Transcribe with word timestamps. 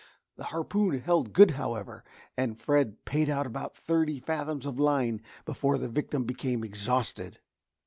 The 0.35 0.45
harpoon 0.45 0.99
held 1.01 1.31
good 1.31 1.51
however, 1.51 2.03
and 2.35 2.59
Fred 2.59 3.05
paid 3.05 3.29
out 3.29 3.45
about 3.45 3.75
thirty 3.77 4.19
fathoms 4.19 4.65
of 4.65 4.79
line 4.79 5.21
before 5.45 5.77
the 5.77 5.89
victim 5.89 6.23
became 6.23 6.63
exhausted. 6.63 7.37